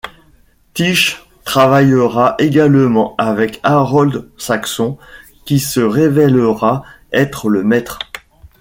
Tish 0.73 1.23
travaillera 1.45 2.33
également 2.39 3.13
avec 3.19 3.59
Harold 3.61 4.31
Saxon 4.35 4.97
qui 5.45 5.59
se 5.59 5.79
révélera 5.79 6.83
être 7.13 7.49
Le 7.49 7.61
Maître. 7.63 7.99